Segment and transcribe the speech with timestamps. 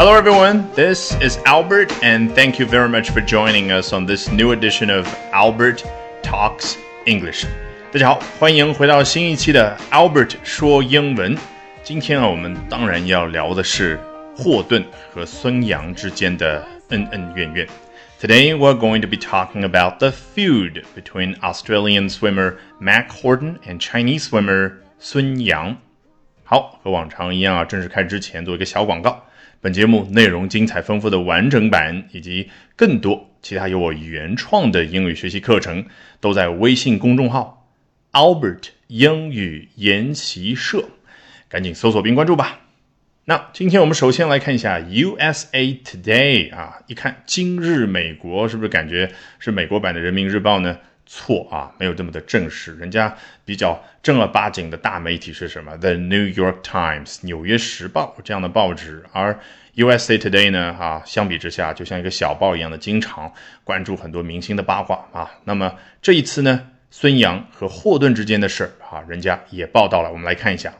[0.00, 0.70] Hello, everyone.
[0.74, 4.90] This is Albert, and thank you very much for joining us on this new edition
[4.90, 5.84] of Albert
[6.22, 6.76] Talks
[7.06, 7.46] English.
[7.92, 11.36] 大家好，欢迎回到新一期的 Albert 说英文。
[11.82, 13.98] 今天啊，我们当然要聊的是
[14.36, 17.66] 霍顿和孙杨之间的恩恩怨怨。
[18.20, 24.28] Today we're going to be talking about the feud between Australian swimmer Mac Horton and Chinese
[24.28, 25.76] swimmer 孙杨。
[26.51, 29.25] 好，和往常一样啊，正式开之前做一个小广告。
[29.61, 35.85] 本节目内容精彩丰富的完整版，以及更多其他由我原创的英语学习课程，
[36.19, 37.69] 都在微信公众号
[38.11, 40.89] Albert 英语研习社，
[41.47, 42.59] 赶紧搜索并关注吧。
[43.23, 50.79] 那今天我们首先来看一下 USA Today 啊，一看今日美国，是不是感觉是美国版的人民日报呢？
[51.13, 52.73] 错啊，没有这么的正式。
[52.77, 59.03] 人家比较正儿八经的大媒体是什么？The New York Times，纽约时报这样的报纸。
[59.11, 59.37] 而
[59.75, 63.29] USA Today 呢，啊，相比之下就像一个小报一样的，经常
[63.65, 65.29] 关注很多明星的八卦啊。
[65.43, 70.09] 那么这一次呢，孙杨和霍顿之间的事儿啊，人家也报道了。
[70.09, 70.73] 我们来看一下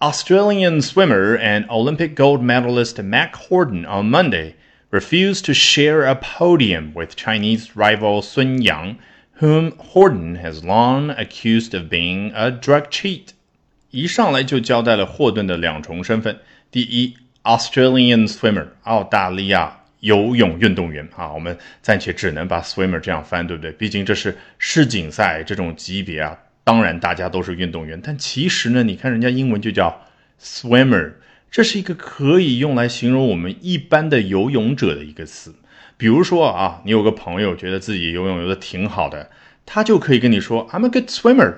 [0.00, 4.52] ，Australian swimmer and Olympic gold medalist Mac Horton on Monday
[4.90, 8.96] refused to share a podium with Chinese rival Sun Yang
[9.42, 13.30] whom Horton has long accused of being a drug cheat。
[13.90, 16.38] 一上来就交代了霍顿的两重身份：
[16.70, 23.72] 第一，Australian swimmer，澳大利亚游泳运动员啊，我们暂且只能把 swimmer 这样翻，对不对？
[23.72, 26.38] 毕竟这是世锦赛这种级别啊。
[26.62, 30.06] 当然大家都是运动员，但其实呢，你看人家英文就叫
[30.40, 31.14] swimmer，
[31.50, 35.52] 这是一个可以用来形容我们一般的游泳者的一个词。
[35.96, 39.30] 比如说啊，你有个朋友觉得自己游泳游的挺好的，
[39.64, 41.54] 他就可以跟你说 "I'm a good swimmer"。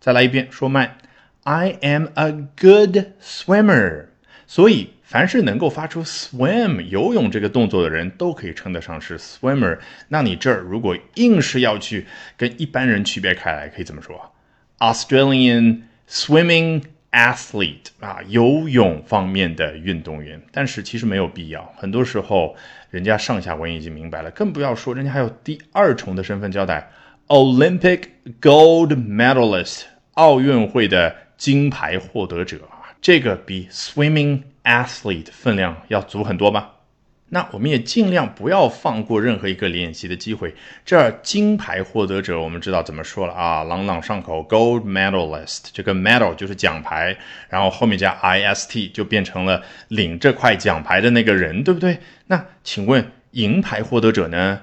[0.00, 0.98] 再来一遍，说慢
[1.44, 4.06] ，"I am a good swimmer"。
[4.46, 9.78] 所以，凡是能够发出 swim 游泳这个动作的人，都可以称得上是 swimmer。
[10.08, 12.06] 那你这儿如果硬是要去
[12.36, 14.32] 跟一般人区别开来，可以怎么说
[14.78, 16.82] ？Australian swimming
[17.14, 20.42] athlete 啊，游泳方面的运动员。
[20.52, 22.54] 但是其实没有必要，很多时候。
[22.90, 26.88] 人家上下文已经明白了，更不要说人家还有第二重的身份交代
[27.26, 28.02] ：Olympic
[28.40, 29.82] gold medalist，
[30.12, 32.60] 奥运会的金牌获得者，
[33.02, 36.73] 这个比 swimming athlete 分量要足很多吧？
[37.34, 40.54] 那我们也尽量不要放过任何一个练习的机会。
[40.84, 47.16] 这儿金牌获得者，我们知道怎么说了啊，朗朗上口，gold medalist，这个 medal 就是奖牌，
[47.48, 51.98] 然后后面加 ist 就变成了领这块奖牌的那个人，对不对？
[52.28, 54.60] 那请问银牌获得者呢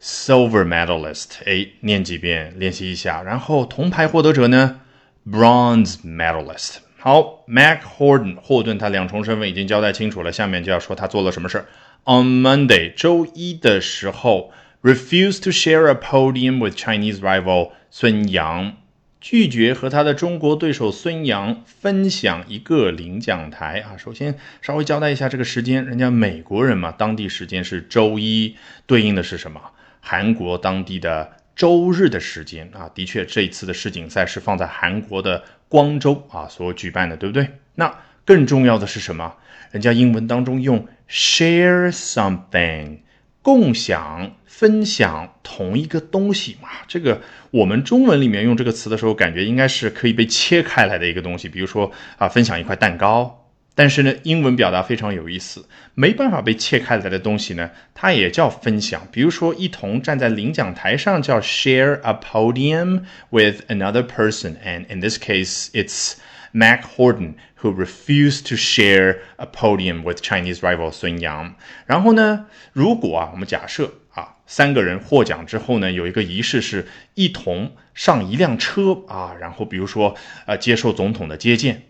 [0.00, 3.24] ？silver medalist，哎，念几遍，练习一下。
[3.24, 4.82] 然后铜牌获得者呢
[5.28, 6.76] ？bronze medalist。
[7.06, 11.66] 好，Mac Horton，霍顿他两重身份已经交代清楚了，下面就要说他做了什么事儿。
[12.04, 18.76] On Monday，周一的时候，refused to share a podium with Chinese rival 孙杨，
[19.20, 23.98] 拒绝和他的中国对手孙杨分享一个领奖台啊。
[23.98, 28.56] 首先稍微交代一下这个时间，人家美国人嘛，当地时间是周一，
[28.86, 29.60] 对应的是什么？
[30.00, 32.90] 韩国当地的周日的时间啊。
[32.94, 37.48] 的确，这一次的世锦赛是放在韩国的光州啊所举办的，对不对？
[37.74, 37.94] 那
[38.24, 39.36] 更重要的是什么？
[39.70, 42.98] 人家英文当中用 share something，
[43.42, 46.68] 共享、分享同一个东西嘛。
[46.86, 47.20] 这个
[47.50, 51.48] 我们中文里面用这个词的时候，感觉应该是可以被切开来的一个东西。
[51.48, 53.43] 比如说啊，分享一块蛋糕。
[53.76, 59.08] 但是呢，英文表达非常有意思，没办法被切开来的东西呢，它也叫分享。
[59.10, 66.14] 比如说，一同站在领奖台上叫 share a podium with another person，and in this case it's
[66.52, 71.56] Mac Horton who refused to share a podium with Chinese rival 孙杨。
[71.86, 80.14] 然后呢，如果啊，我们假设啊，三个人获奖之后呢，有一个仪式是一同上一辆车啊，然后比如说
[80.46, 81.82] 呃，接受总统的接见。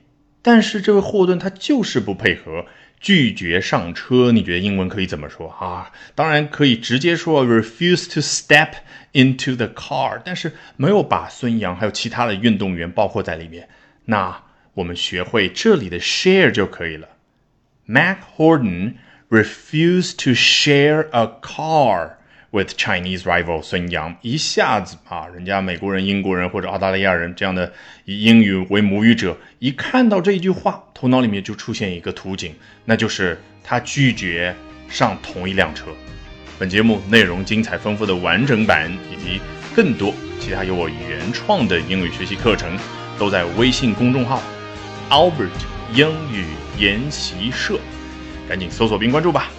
[0.44, 2.66] 但是这位霍顿他就是不配合，
[3.00, 4.30] 拒绝上车。
[4.30, 5.90] 你觉得英文可以怎么说啊？
[6.14, 8.74] 当然可以直接说 refuse to step
[9.14, 13.70] into the car，但是没有把孙杨还有其他的运动员包括在里面。
[14.04, 14.42] 那
[14.74, 17.08] 我们学会这里的 share 就可以了。
[17.86, 18.96] Mac Horton
[19.30, 22.16] refused to share a car
[22.54, 24.16] with Chinese rival 孙杨。
[24.22, 27.72] 一下子啊，人家美国人、英国人或者澳大利亚人这样的
[28.04, 32.54] 以英语为母语者，一看到这一句话，头脑里面就出现一个图景，
[32.84, 34.54] 那就是他拒绝
[34.88, 35.86] 上同一辆车。
[36.56, 39.40] 本节目内容精彩丰富的完整版以及
[39.74, 42.78] 更多其他由我原创的英语学习课程，
[43.18, 44.40] 都在微信公众号。
[45.10, 45.50] Albert
[45.92, 46.44] 英语
[46.78, 47.78] 研习社，
[48.48, 49.50] 赶紧搜索并关注吧。